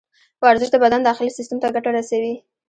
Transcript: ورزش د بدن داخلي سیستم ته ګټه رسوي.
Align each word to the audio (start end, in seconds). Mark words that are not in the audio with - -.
ورزش 0.43 0.69
د 0.71 0.77
بدن 0.83 1.01
داخلي 1.03 1.31
سیستم 1.37 1.57
ته 1.63 1.67
ګټه 1.75 1.89
رسوي. 1.97 2.35